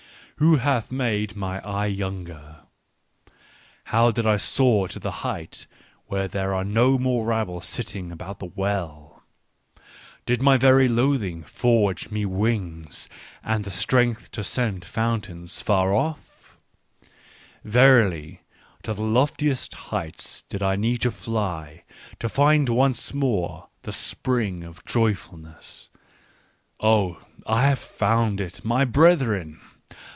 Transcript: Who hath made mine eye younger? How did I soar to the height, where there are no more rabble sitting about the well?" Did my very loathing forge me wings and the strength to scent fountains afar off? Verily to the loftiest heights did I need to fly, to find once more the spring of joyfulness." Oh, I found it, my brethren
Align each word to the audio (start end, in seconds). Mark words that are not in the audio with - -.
Who 0.37 0.55
hath 0.55 0.91
made 0.91 1.35
mine 1.35 1.61
eye 1.63 1.85
younger? 1.85 2.61
How 3.83 4.09
did 4.09 4.25
I 4.25 4.37
soar 4.37 4.87
to 4.87 4.97
the 4.97 5.11
height, 5.21 5.67
where 6.07 6.27
there 6.27 6.55
are 6.55 6.63
no 6.63 6.97
more 6.97 7.25
rabble 7.25 7.61
sitting 7.61 8.11
about 8.11 8.39
the 8.39 8.47
well?" 8.47 9.21
Did 10.25 10.41
my 10.41 10.57
very 10.57 10.87
loathing 10.87 11.43
forge 11.43 12.09
me 12.09 12.25
wings 12.25 13.07
and 13.43 13.65
the 13.65 13.69
strength 13.69 14.31
to 14.31 14.43
scent 14.43 14.83
fountains 14.83 15.61
afar 15.61 15.93
off? 15.93 16.57
Verily 17.63 18.41
to 18.81 18.95
the 18.95 19.03
loftiest 19.03 19.75
heights 19.91 20.41
did 20.49 20.63
I 20.63 20.75
need 20.75 21.01
to 21.01 21.11
fly, 21.11 21.83
to 22.17 22.27
find 22.27 22.67
once 22.67 23.13
more 23.13 23.67
the 23.83 23.91
spring 23.91 24.63
of 24.63 24.83
joyfulness." 24.85 25.91
Oh, 26.79 27.21
I 27.45 27.75
found 27.75 28.41
it, 28.41 28.65
my 28.65 28.85
brethren 28.85 29.61